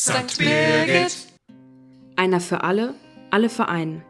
[0.00, 0.38] St.
[0.38, 1.26] Birgit.
[2.16, 2.94] Einer für alle,
[3.30, 4.02] alle für einen.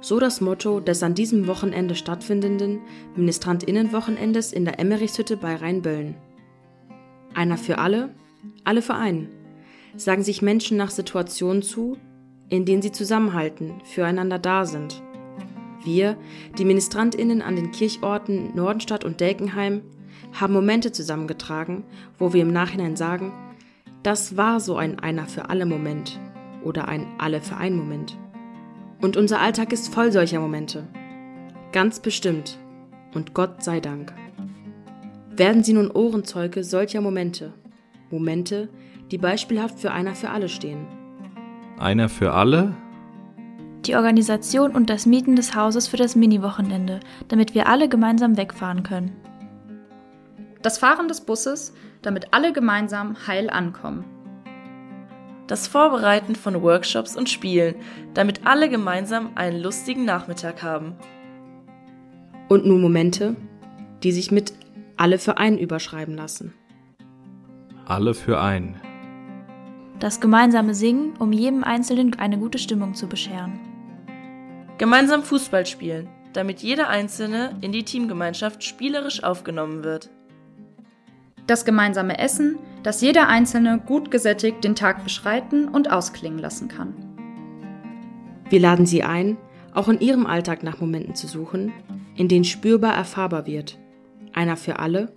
[0.00, 2.80] So das Motto des an diesem Wochenende stattfindenden
[3.16, 6.14] Ministrantinnenwochenendes in der Emmerichshütte bei Rheinböllen.
[7.34, 8.14] Einer für alle,
[8.64, 9.28] alle für einen,
[9.94, 11.98] sagen sich Menschen nach Situationen zu,
[12.48, 15.02] in denen sie zusammenhalten, füreinander da sind.
[15.84, 16.16] Wir,
[16.56, 19.82] die Ministrantinnen an den Kirchorten Nordenstadt und Delkenheim,
[20.32, 21.84] haben Momente zusammengetragen,
[22.18, 23.34] wo wir im Nachhinein sagen,
[24.02, 26.18] das war so ein Einer für alle Moment
[26.64, 28.16] oder ein Alle für ein Moment.
[29.00, 30.86] Und unser Alltag ist voll solcher Momente.
[31.72, 32.58] Ganz bestimmt.
[33.14, 34.14] Und Gott sei Dank.
[35.30, 37.52] Werden Sie nun Ohrenzeuge solcher Momente.
[38.10, 38.68] Momente,
[39.10, 40.86] die beispielhaft für einer für alle stehen.
[41.78, 42.74] Einer für alle?
[43.86, 48.82] Die Organisation und das Mieten des Hauses für das Mini-Wochenende, damit wir alle gemeinsam wegfahren
[48.82, 49.12] können.
[50.60, 54.04] Das Fahren des Busses, damit alle gemeinsam heil ankommen.
[55.46, 57.74] Das Vorbereiten von Workshops und Spielen,
[58.14, 60.94] damit alle gemeinsam einen lustigen Nachmittag haben.
[62.48, 63.36] Und nun Momente,
[64.02, 64.52] die sich mit
[64.96, 66.54] alle für einen überschreiben lassen.
[67.86, 68.80] Alle für einen.
[69.98, 73.58] Das gemeinsame Singen, um jedem Einzelnen eine gute Stimmung zu bescheren.
[74.78, 80.10] Gemeinsam Fußball spielen, damit jeder Einzelne in die Teamgemeinschaft spielerisch aufgenommen wird.
[81.46, 86.94] Das gemeinsame Essen, dass jeder Einzelne gut gesättigt den Tag beschreiten und ausklingen lassen kann.
[88.48, 89.36] Wir laden Sie ein,
[89.74, 91.72] auch in Ihrem Alltag nach Momenten zu suchen,
[92.16, 93.78] in denen spürbar erfahrbar wird.
[94.32, 95.12] Einer für alle,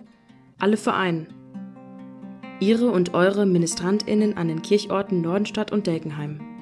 [0.58, 1.28] alle für einen.
[2.60, 6.53] Ihre und eure Ministrantinnen an den Kirchorten Nordenstadt und Delkenheim.